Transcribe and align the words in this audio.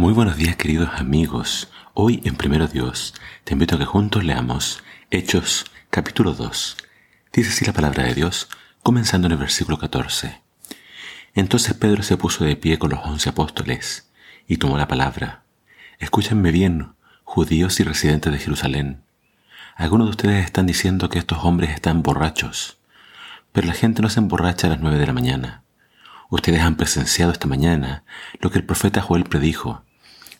Muy 0.00 0.14
buenos 0.14 0.38
días 0.38 0.56
queridos 0.56 0.88
amigos. 0.94 1.68
Hoy 1.92 2.22
en 2.24 2.34
Primero 2.34 2.66
Dios 2.66 3.12
te 3.44 3.52
invito 3.52 3.74
a 3.74 3.78
que 3.78 3.84
juntos 3.84 4.24
leamos 4.24 4.82
Hechos 5.10 5.66
capítulo 5.90 6.32
2. 6.32 6.78
Dice 7.34 7.50
así 7.50 7.66
la 7.66 7.74
palabra 7.74 8.04
de 8.04 8.14
Dios, 8.14 8.48
comenzando 8.82 9.26
en 9.26 9.32
el 9.32 9.38
versículo 9.38 9.76
14. 9.76 10.40
Entonces 11.34 11.74
Pedro 11.74 12.02
se 12.02 12.16
puso 12.16 12.44
de 12.44 12.56
pie 12.56 12.78
con 12.78 12.92
los 12.92 13.00
once 13.04 13.28
apóstoles 13.28 14.10
y 14.48 14.56
tomó 14.56 14.78
la 14.78 14.88
palabra. 14.88 15.42
Escúchenme 15.98 16.50
bien, 16.50 16.94
judíos 17.24 17.78
y 17.78 17.84
residentes 17.84 18.32
de 18.32 18.38
Jerusalén. 18.38 19.02
Algunos 19.76 20.06
de 20.06 20.12
ustedes 20.12 20.46
están 20.46 20.64
diciendo 20.64 21.10
que 21.10 21.18
estos 21.18 21.44
hombres 21.44 21.72
están 21.72 22.02
borrachos, 22.02 22.78
pero 23.52 23.66
la 23.66 23.74
gente 23.74 24.00
no 24.00 24.08
se 24.08 24.20
emborracha 24.20 24.66
a 24.66 24.70
las 24.70 24.80
nueve 24.80 24.96
de 24.96 25.06
la 25.06 25.12
mañana. 25.12 25.62
Ustedes 26.30 26.62
han 26.62 26.76
presenciado 26.76 27.32
esta 27.32 27.46
mañana 27.48 28.04
lo 28.40 28.50
que 28.50 28.56
el 28.56 28.64
profeta 28.64 29.02
Joel 29.02 29.24
predijo 29.24 29.84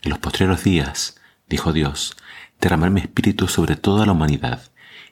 en 0.03 0.11
los 0.11 0.19
postreros 0.19 0.65
días, 0.65 1.21
dijo 1.49 1.73
Dios, 1.73 2.17
derramar 2.61 2.91
mi 2.91 3.01
espíritu 3.01 3.49
sobre 3.49 3.77
toda 3.77 4.07
la 4.07 4.13
humanidad, 4.13 4.63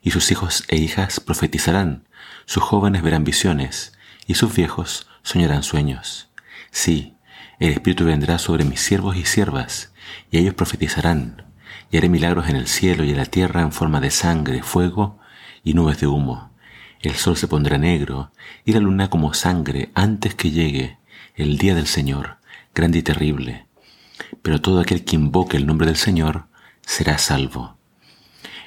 y 0.01 0.13
sus 0.13 0.31
hijos 0.31 0.65
e 0.69 0.77
hijas 0.77 1.21
profetizarán, 1.21 2.07
sus 2.47 2.63
jóvenes 2.63 3.03
verán 3.03 3.25
visiones, 3.25 3.93
y 4.27 4.35
sus 4.35 4.55
viejos 4.55 5.09
soñarán 5.23 5.63
sueños. 5.63 6.31
Sí, 6.71 7.17
el 7.59 7.73
espíritu 7.73 8.05
vendrá 8.05 8.39
sobre 8.39 8.65
mis 8.65 8.81
siervos 8.81 9.17
y 9.17 9.25
siervas, 9.25 9.93
y 10.31 10.39
ellos 10.39 10.55
profetizarán, 10.55 11.45
y 11.91 11.99
haré 11.99 12.09
milagros 12.09 12.49
en 12.49 12.57
el 12.57 12.67
cielo 12.67 13.05
y 13.05 13.11
en 13.11 13.17
la 13.19 13.27
tierra 13.27 13.61
en 13.61 13.73
forma 13.73 14.01
de 14.01 14.11
sangre, 14.11 14.63
fuego 14.63 15.19
y 15.65 15.75
nubes 15.75 16.01
de 16.01 16.07
humo. 16.07 16.53
El 17.01 17.15
sol 17.15 17.37
se 17.37 17.49
pondrá 17.49 17.77
negro, 17.77 18.33
y 18.65 18.73
la 18.73 18.81
luna 18.81 19.11
como 19.11 19.35
sangre 19.35 19.91
antes 19.95 20.35
que 20.35 20.51
llegue 20.51 20.99
el 21.35 21.59
día 21.59 21.75
del 21.75 21.87
Señor, 21.87 22.39
grande 22.75 22.99
y 22.99 23.03
terrible 23.03 23.68
pero 24.43 24.61
todo 24.61 24.81
aquel 24.81 25.05
que 25.05 25.17
invoque 25.17 25.57
el 25.57 25.67
nombre 25.67 25.87
del 25.87 25.97
Señor 25.97 26.47
será 26.81 27.19
salvo. 27.19 27.77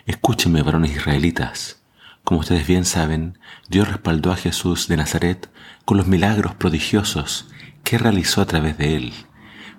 Escúchenme, 0.06 0.62
varones 0.62 0.96
israelitas. 0.96 1.82
Como 2.24 2.42
ustedes 2.42 2.68
bien 2.68 2.86
saben, 2.86 3.38
Dios 3.70 3.88
respaldó 3.88 4.32
a 4.32 4.36
Jesús 4.36 4.88
de 4.88 4.98
Nazaret 4.98 5.50
con 5.86 5.98
los 5.98 6.08
milagros 6.08 6.56
prodigiosos 6.56 7.48
que 7.84 7.98
realizó 7.98 8.42
a 8.42 8.46
través 8.46 8.78
de 8.78 8.96
él. 8.96 9.14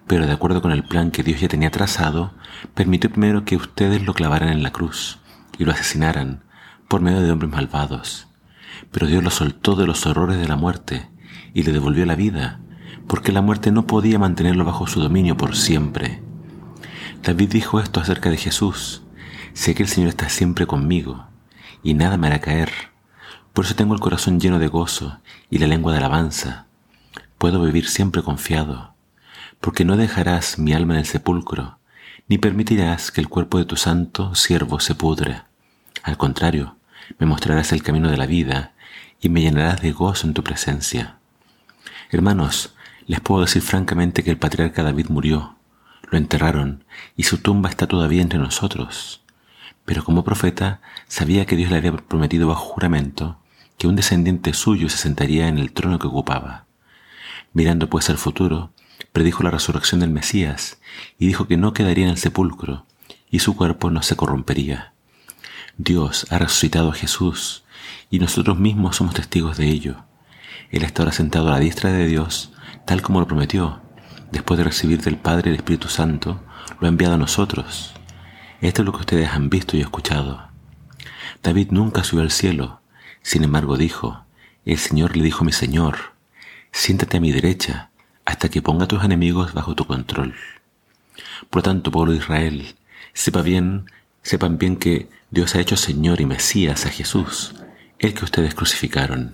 Pero 0.07 0.27
de 0.27 0.33
acuerdo 0.33 0.61
con 0.61 0.73
el 0.73 0.85
plan 0.85 1.11
que 1.11 1.23
Dios 1.23 1.41
ya 1.41 1.49
tenía 1.49 1.71
trazado, 1.71 2.35
permitió 2.75 3.11
primero 3.11 3.45
que 3.45 3.57
ustedes 3.57 4.03
lo 4.03 4.15
clavaran 4.15 4.49
en 4.49 4.63
la 4.63 4.73
cruz 4.73 5.21
y 5.59 5.65
lo 5.65 5.73
asesinaran 5.73 6.43
por 6.89 7.01
medio 7.01 7.21
de 7.21 7.31
hombres 7.31 7.53
malvados. 7.53 8.27
Pero 8.91 9.07
Dios 9.07 9.23
lo 9.23 9.31
soltó 9.31 9.77
de 9.77 9.87
los 9.87 10.07
horrores 10.07 10.39
de 10.39 10.49
la 10.49 10.57
muerte 10.57 11.09
y 11.55 11.63
le 11.63 11.73
devolvió 11.73 12.05
la 12.07 12.17
vida 12.17 12.61
porque 13.13 13.31
la 13.31 13.43
muerte 13.43 13.71
no 13.73 13.87
podía 13.87 14.19
mantenerlo 14.19 14.65
bajo 14.65 14.87
su 14.87 14.99
dominio 14.99 15.37
por 15.37 15.55
siempre. 15.55 16.23
David 17.23 17.51
dijo 17.51 17.79
esto 17.79 18.01
acerca 18.01 18.31
de 18.31 18.39
Jesús. 18.39 19.03
Sé 19.53 19.75
que 19.75 19.83
el 19.83 19.91
Señor 19.91 20.09
está 20.09 20.31
siempre 20.31 20.67
conmigo, 20.67 21.27
y 21.83 21.93
nada 21.93 22.17
me 22.17 22.29
hará 22.29 22.41
caer. 22.41 22.73
Por 23.53 23.67
eso 23.67 23.75
tengo 23.75 23.93
el 23.93 24.01
corazón 24.01 24.41
lleno 24.41 24.59
de 24.59 24.67
gozo 24.67 25.19
y 25.51 25.59
la 25.59 25.67
lengua 25.67 25.93
de 25.93 25.99
alabanza. 25.99 26.65
Puedo 27.37 27.61
vivir 27.61 27.87
siempre 27.87 28.23
confiado, 28.23 28.95
porque 29.61 29.85
no 29.85 29.99
dejarás 29.99 30.59
mi 30.59 30.73
alma 30.73 30.95
en 30.95 31.01
el 31.01 31.07
sepulcro, 31.07 31.81
ni 32.29 32.39
permitirás 32.39 33.11
que 33.11 33.21
el 33.21 33.29
cuerpo 33.29 33.59
de 33.59 33.67
tu 33.67 33.77
santo 33.77 34.35
siervo 34.35 34.81
se 34.81 34.95
pudre. 34.95 35.43
Al 36.03 36.17
contrario, 36.17 36.77
me 37.19 37.27
mostrarás 37.27 37.73
el 37.73 37.83
camino 37.83 38.11
de 38.11 38.17
la 38.17 38.25
vida 38.25 38.73
y 39.21 39.29
me 39.29 39.43
llenarás 39.43 39.83
de 39.83 39.93
gozo 39.93 40.27
en 40.27 40.33
tu 40.33 40.43
presencia. 40.43 41.19
Hermanos, 42.11 42.73
les 43.07 43.21
puedo 43.21 43.43
decir 43.43 43.63
francamente 43.63 44.23
que 44.23 44.31
el 44.31 44.39
patriarca 44.39 44.83
David 44.83 45.07
murió, 45.09 45.57
lo 46.11 46.19
enterraron 46.19 46.85
y 47.17 47.25
su 47.25 47.39
tumba 47.39 47.71
está 47.71 47.87
todavía 47.87 48.23
entre 48.23 48.39
nosotros. 48.39 49.23
Pero 49.85 50.05
como 50.05 50.25
profeta 50.25 50.81
sabía 51.09 51.47
que 51.47 51.57
Dios 51.57 51.71
le 51.71 51.79
había 51.79 51.97
prometido 51.97 52.49
bajo 52.49 52.65
juramento 52.65 53.39
que 53.79 53.89
un 53.89 53.97
descendiente 53.97 54.53
suyo 54.53 54.89
se 54.89 54.99
sentaría 54.99 55.49
en 55.49 55.59
el 55.59 55.73
trono 55.73 55.99
que 55.99 56.07
ocupaba. 56.07 56.67
Mirando 57.53 57.89
pues 57.89 58.11
al 58.11 58.19
futuro, 58.19 58.73
predijo 59.13 59.43
la 59.43 59.51
resurrección 59.51 60.01
del 60.01 60.11
Mesías 60.11 60.79
y 61.19 61.27
dijo 61.27 61.49
que 61.49 61.57
no 61.57 61.73
quedaría 61.73 62.05
en 62.05 62.11
el 62.11 62.19
sepulcro 62.19 62.87
y 63.31 63.41
su 63.41 63.57
cuerpo 63.57 63.91
no 63.91 64.03
se 64.03 64.15
corrompería. 64.15 64.93
Dios 65.79 66.27
ha 66.31 66.39
resucitado 66.39 66.91
a 66.91 66.95
Jesús 66.95 67.65
y 68.11 68.19
nosotros 68.19 68.59
mismos 68.59 68.97
somos 68.97 69.15
testigos 69.15 69.57
de 69.57 69.69
ello. 69.69 70.05
Él 70.71 70.85
está 70.85 71.03
ahora 71.03 71.13
sentado 71.13 71.49
a 71.49 71.53
la 71.53 71.59
diestra 71.59 71.91
de 71.91 72.07
Dios 72.07 72.53
tal 72.85 73.03
como 73.03 73.21
lo 73.21 73.27
prometió, 73.27 73.81
después 74.31 74.59
de 74.59 74.65
recibir 74.65 75.03
del 75.03 75.17
Padre 75.17 75.51
el 75.51 75.57
Espíritu 75.57 75.89
Santo, 75.89 76.41
lo 76.81 76.87
ha 76.87 76.89
enviado 76.89 77.15
a 77.15 77.19
nosotros. 77.19 77.95
Esto 78.61 78.83
es 78.83 78.87
lo 78.87 78.93
que 78.93 79.01
ustedes 79.01 79.29
han 79.31 79.51
visto 79.51 79.77
y 79.77 79.81
escuchado. 79.81 80.49
David 81.43 81.69
nunca 81.71 82.05
subió 82.05 82.23
al 82.23 82.31
cielo, 82.31 82.81
sin 83.23 83.45
embargo 83.45 83.77
dijo, 83.77 84.25
el 84.65 84.79
Señor 84.79 85.17
le 85.17 85.25
dijo 85.25 85.43
a 85.43 85.45
mi 85.45 85.53
Señor, 85.53 86.15
siéntate 86.71 87.17
a 87.17 87.21
mi 87.21 87.33
derecha 87.33 87.91
hasta 88.25 88.49
que 88.49 88.63
ponga 88.63 88.85
a 88.85 88.89
tus 88.89 89.03
enemigos 89.05 89.53
bajo 89.53 89.75
tu 89.75 89.85
control. 89.85 90.35
Por 91.51 91.59
lo 91.59 91.63
tanto, 91.63 91.91
pueblo 91.91 92.13
de 92.13 92.19
Israel, 92.19 92.75
sepa 93.13 93.43
bien, 93.43 93.87
sepan 94.23 94.59
bien 94.59 94.77
que 94.77 95.09
Dios 95.31 95.55
ha 95.55 95.61
hecho 95.61 95.77
Señor 95.77 96.21
y 96.21 96.27
Mesías 96.27 96.87
a 96.87 96.91
Jesús, 96.91 97.57
el 97.99 98.15
que 98.15 98.25
ustedes 98.25 98.55
crucificaron. 98.55 99.33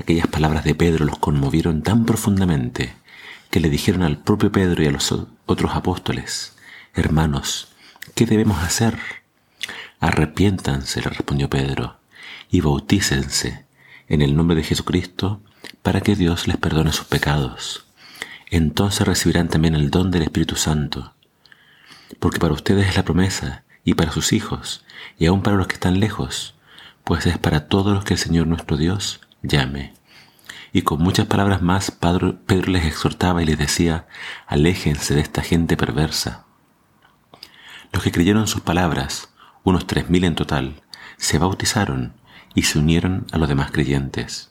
Aquellas 0.00 0.28
palabras 0.28 0.64
de 0.64 0.74
Pedro 0.74 1.04
los 1.04 1.18
conmovieron 1.18 1.82
tan 1.82 2.06
profundamente 2.06 2.94
que 3.50 3.60
le 3.60 3.70
dijeron 3.70 4.02
al 4.02 4.18
propio 4.18 4.52
Pedro 4.52 4.82
y 4.82 4.86
a 4.86 4.92
los 4.92 5.12
otros 5.46 5.74
apóstoles, 5.74 6.56
Hermanos, 6.94 7.68
¿qué 8.14 8.26
debemos 8.26 8.62
hacer? 8.62 8.98
Arrepiéntanse, 10.00 11.00
le 11.00 11.10
respondió 11.10 11.50
Pedro, 11.50 11.98
y 12.50 12.60
bautícense 12.60 13.66
en 14.08 14.22
el 14.22 14.36
nombre 14.36 14.56
de 14.56 14.62
Jesucristo 14.62 15.42
para 15.82 16.00
que 16.00 16.14
Dios 16.14 16.46
les 16.46 16.56
perdone 16.56 16.92
sus 16.92 17.06
pecados. 17.06 17.86
Entonces 18.50 19.06
recibirán 19.06 19.48
también 19.48 19.74
el 19.74 19.90
don 19.90 20.10
del 20.10 20.22
Espíritu 20.22 20.56
Santo, 20.56 21.14
porque 22.20 22.38
para 22.38 22.54
ustedes 22.54 22.88
es 22.88 22.96
la 22.96 23.04
promesa, 23.04 23.64
y 23.84 23.94
para 23.94 24.12
sus 24.12 24.32
hijos, 24.32 24.84
y 25.18 25.26
aún 25.26 25.42
para 25.42 25.56
los 25.56 25.66
que 25.66 25.74
están 25.74 25.98
lejos, 25.98 26.54
pues 27.04 27.26
es 27.26 27.38
para 27.38 27.68
todos 27.68 27.94
los 27.94 28.04
que 28.04 28.14
el 28.14 28.20
Señor 28.20 28.46
nuestro 28.46 28.76
Dios 28.76 29.20
llame. 29.48 29.94
Y 30.72 30.82
con 30.82 31.00
muchas 31.00 31.26
palabras 31.26 31.62
más, 31.62 31.90
Pedro, 31.90 32.38
les 32.66 32.84
exhortaba 32.84 33.42
y 33.42 33.46
les 33.46 33.58
decía, 33.58 34.06
aléjense 34.46 35.14
de 35.14 35.20
esta 35.20 35.42
gente 35.42 35.76
perversa. 35.76 36.44
Los 37.92 38.02
que 38.02 38.12
creyeron 38.12 38.46
sus 38.46 38.60
palabras, 38.60 39.32
unos 39.64 39.86
tres 39.86 40.10
mil 40.10 40.24
en 40.24 40.34
total, 40.34 40.82
se 41.16 41.38
bautizaron 41.38 42.12
y 42.54 42.62
se 42.62 42.78
unieron 42.78 43.26
a 43.32 43.38
los 43.38 43.48
demás 43.48 43.70
creyentes, 43.70 44.50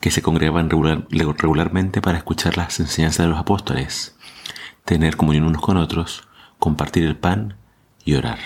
que 0.00 0.10
se 0.10 0.22
congregaban 0.22 0.70
regularmente 0.70 2.00
para 2.00 2.18
escuchar 2.18 2.56
las 2.56 2.78
enseñanzas 2.78 3.26
de 3.26 3.30
los 3.30 3.38
apóstoles, 3.38 4.16
tener 4.84 5.16
comunión 5.16 5.44
unos 5.44 5.62
con 5.62 5.76
otros, 5.76 6.28
compartir 6.58 7.04
el 7.04 7.16
pan 7.16 7.56
y 8.04 8.14
orar. 8.14 8.38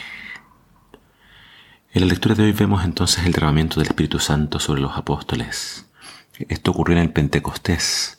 En 1.95 2.01
la 2.01 2.07
lectura 2.09 2.35
de 2.35 2.45
hoy 2.45 2.53
vemos 2.53 2.87
entonces 2.87 3.27
el 3.27 3.33
derramamiento 3.33 3.79
del 3.79 3.89
Espíritu 3.89 4.19
Santo 4.19 4.59
sobre 4.59 4.81
los 4.81 4.97
apóstoles. 4.97 5.85
Esto 6.49 6.71
ocurrió 6.71 6.97
en 6.97 7.03
el 7.03 7.13
Pentecostés. 7.13 8.17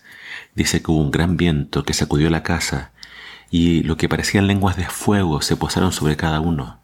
Dice 0.54 0.84
que 0.84 0.92
hubo 0.92 1.02
un 1.02 1.10
gran 1.10 1.38
viento 1.38 1.84
que 1.84 1.96
sacudió 1.96 2.30
la 2.30 2.44
casa 2.44 2.92
y 3.50 3.82
lo 3.82 3.98
que 3.98 4.08
parecían 4.08 4.46
lenguas 4.46 4.78
de 4.78 4.86
fuego 4.86 5.42
se 5.42 5.56
posaron 5.56 5.92
sobre 5.92 6.16
cada 6.18 6.40
uno. 6.40 6.82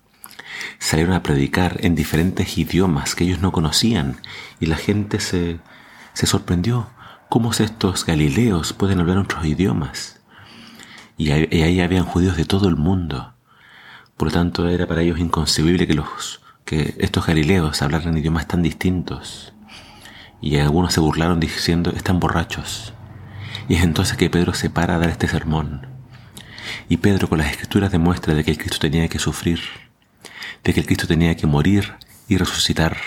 Salieron 0.79 1.13
a 1.13 1.21
predicar 1.21 1.77
en 1.81 1.93
diferentes 1.93 2.57
idiomas 2.57 3.13
que 3.13 3.23
ellos 3.23 3.39
no 3.39 3.51
conocían 3.51 4.17
y 4.59 4.65
la 4.65 4.77
gente 4.77 5.19
se, 5.19 5.59
se 6.13 6.25
sorprendió. 6.25 6.89
¿Cómo 7.29 7.51
estos 7.51 8.03
galileos 8.03 8.73
pueden 8.73 8.99
hablar 8.99 9.19
otros 9.19 9.45
idiomas? 9.45 10.21
Y 11.17 11.31
y 11.31 11.61
ahí 11.61 11.81
habían 11.81 12.05
judíos 12.05 12.35
de 12.35 12.45
todo 12.45 12.67
el 12.67 12.77
mundo. 12.77 13.35
Por 14.17 14.29
lo 14.29 14.31
tanto, 14.33 14.67
era 14.67 14.87
para 14.87 15.03
ellos 15.03 15.19
inconcebible 15.19 15.85
que 15.85 15.93
los 15.93 16.41
que 16.69 16.93
estos 16.99 17.25
galileos 17.25 17.81
hablaran 17.81 18.15
idiomas 18.15 18.47
tan 18.47 18.61
distintos. 18.61 19.55
Y 20.39 20.57
algunos 20.57 20.93
se 20.93 20.99
burlaron 20.99 21.39
diciendo, 21.39 21.91
están 21.95 22.19
borrachos. 22.19 22.93
Y 23.67 23.73
es 23.73 23.81
entonces 23.81 24.17
que 24.17 24.29
Pedro 24.29 24.53
se 24.53 24.69
para 24.69 24.93
a 24.93 24.99
dar 24.99 25.09
este 25.09 25.27
sermón. 25.27 25.87
Y 26.87 26.97
Pedro 26.97 27.27
con 27.27 27.39
las 27.39 27.49
escrituras 27.49 27.91
demuestra 27.91 28.35
de 28.35 28.43
que 28.43 28.51
el 28.51 28.59
Cristo 28.59 28.77
tenía 28.77 29.07
que 29.07 29.17
sufrir, 29.17 29.61
de 30.63 30.71
que 30.71 30.79
el 30.79 30.85
Cristo 30.85 31.07
tenía 31.07 31.35
que 31.35 31.47
morir 31.47 31.95
y 32.27 32.37
resucitar, 32.37 32.97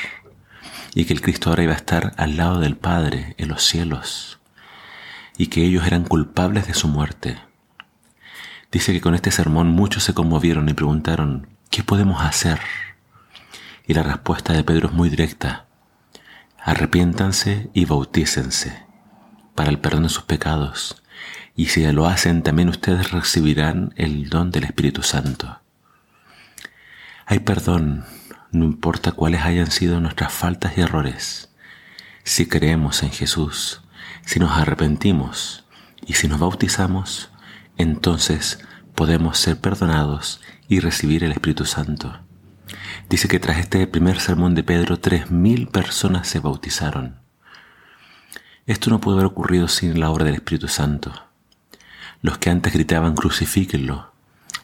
y 0.96 1.04
que 1.04 1.12
el 1.12 1.20
Cristo 1.20 1.50
ahora 1.50 1.62
iba 1.62 1.74
a 1.74 1.76
estar 1.76 2.14
al 2.16 2.36
lado 2.36 2.58
del 2.58 2.76
Padre 2.76 3.36
en 3.38 3.46
los 3.46 3.62
cielos, 3.62 4.40
y 5.38 5.46
que 5.46 5.64
ellos 5.64 5.86
eran 5.86 6.02
culpables 6.02 6.66
de 6.66 6.74
su 6.74 6.88
muerte. 6.88 7.38
Dice 8.72 8.92
que 8.92 9.00
con 9.00 9.14
este 9.14 9.30
sermón 9.30 9.68
muchos 9.68 10.02
se 10.02 10.14
conmovieron 10.14 10.68
y 10.68 10.74
preguntaron, 10.74 11.46
¿qué 11.70 11.84
podemos 11.84 12.22
hacer? 12.22 12.58
Y 13.86 13.94
la 13.94 14.02
respuesta 14.02 14.52
de 14.52 14.64
Pedro 14.64 14.88
es 14.88 14.94
muy 14.94 15.08
directa. 15.08 15.66
Arrepiéntanse 16.58 17.70
y 17.74 17.84
bautícense 17.84 18.84
para 19.54 19.70
el 19.70 19.78
perdón 19.78 20.04
de 20.04 20.08
sus 20.08 20.22
pecados 20.22 21.02
y 21.54 21.66
si 21.66 21.90
lo 21.92 22.06
hacen 22.06 22.42
también 22.42 22.68
ustedes 22.68 23.10
recibirán 23.10 23.92
el 23.96 24.28
don 24.30 24.50
del 24.50 24.64
Espíritu 24.64 25.02
Santo. 25.02 25.60
Hay 27.26 27.40
perdón, 27.40 28.04
no 28.50 28.64
importa 28.64 29.12
cuáles 29.12 29.42
hayan 29.42 29.70
sido 29.70 30.00
nuestras 30.00 30.32
faltas 30.32 30.76
y 30.76 30.80
errores. 30.80 31.50
Si 32.24 32.46
creemos 32.46 33.02
en 33.02 33.10
Jesús, 33.10 33.82
si 34.24 34.38
nos 34.38 34.52
arrepentimos 34.52 35.64
y 36.06 36.14
si 36.14 36.28
nos 36.28 36.40
bautizamos, 36.40 37.30
entonces 37.76 38.60
podemos 38.94 39.38
ser 39.38 39.58
perdonados 39.58 40.40
y 40.68 40.80
recibir 40.80 41.24
el 41.24 41.32
Espíritu 41.32 41.64
Santo. 41.64 42.20
Dice 43.08 43.28
que 43.28 43.38
tras 43.38 43.58
este 43.58 43.86
primer 43.86 44.20
sermón 44.20 44.54
de 44.54 44.62
Pedro, 44.62 44.98
tres 44.98 45.30
mil 45.30 45.68
personas 45.68 46.28
se 46.28 46.40
bautizaron. 46.40 47.16
Esto 48.66 48.90
no 48.90 49.00
pudo 49.00 49.14
haber 49.14 49.26
ocurrido 49.26 49.68
sin 49.68 49.98
la 49.98 50.10
obra 50.10 50.24
del 50.24 50.36
Espíritu 50.36 50.68
Santo. 50.68 51.12
Los 52.20 52.38
que 52.38 52.50
antes 52.50 52.72
gritaban 52.72 53.14
crucifíquenlo, 53.14 54.12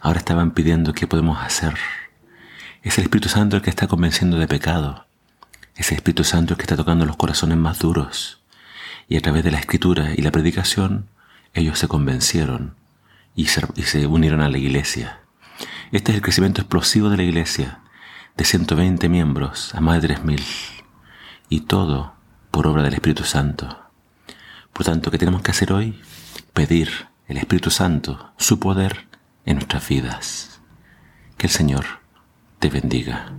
ahora 0.00 0.20
estaban 0.20 0.52
pidiendo 0.52 0.92
qué 0.92 1.06
podemos 1.06 1.42
hacer. 1.42 1.74
Es 2.82 2.96
el 2.98 3.04
Espíritu 3.04 3.28
Santo 3.28 3.56
el 3.56 3.62
que 3.62 3.70
está 3.70 3.88
convenciendo 3.88 4.38
de 4.38 4.46
pecado. 4.46 5.06
Es 5.74 5.90
el 5.90 5.96
Espíritu 5.96 6.22
Santo 6.22 6.54
el 6.54 6.58
que 6.58 6.62
está 6.62 6.76
tocando 6.76 7.04
los 7.04 7.16
corazones 7.16 7.58
más 7.58 7.80
duros. 7.80 8.40
Y 9.08 9.16
a 9.16 9.20
través 9.20 9.42
de 9.42 9.50
la 9.50 9.58
escritura 9.58 10.12
y 10.16 10.22
la 10.22 10.30
predicación, 10.30 11.08
ellos 11.54 11.78
se 11.78 11.88
convencieron 11.88 12.74
y 13.34 13.46
se, 13.46 13.66
y 13.74 13.82
se 13.82 14.06
unieron 14.06 14.40
a 14.40 14.48
la 14.48 14.58
iglesia. 14.58 15.20
Este 15.90 16.12
es 16.12 16.16
el 16.16 16.22
crecimiento 16.22 16.60
explosivo 16.60 17.10
de 17.10 17.16
la 17.16 17.22
iglesia, 17.24 17.80
de 18.38 18.44
120 18.44 19.08
miembros 19.08 19.74
a 19.74 19.80
más 19.80 20.00
de 20.00 20.08
3.000. 20.08 20.40
Y 21.48 21.62
todo 21.62 22.14
por 22.52 22.68
obra 22.68 22.84
del 22.84 22.94
Espíritu 22.94 23.24
Santo. 23.24 23.76
Por 24.72 24.86
tanto, 24.86 25.10
¿qué 25.10 25.18
tenemos 25.18 25.42
que 25.42 25.50
hacer 25.50 25.72
hoy? 25.72 26.00
Pedir 26.52 27.08
el 27.26 27.36
Espíritu 27.36 27.70
Santo, 27.70 28.32
su 28.38 28.60
poder 28.60 29.08
en 29.44 29.56
nuestras 29.56 29.88
vidas. 29.88 30.60
Que 31.36 31.48
el 31.48 31.52
Señor 31.52 31.84
te 32.60 32.70
bendiga. 32.70 33.32